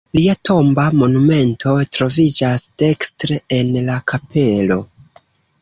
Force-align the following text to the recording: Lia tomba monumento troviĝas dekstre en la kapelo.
Lia 0.17 0.33
tomba 0.49 0.85
monumento 1.01 1.75
troviĝas 1.97 2.65
dekstre 2.85 3.39
en 3.59 3.73
la 3.91 3.99
kapelo. 4.15 4.81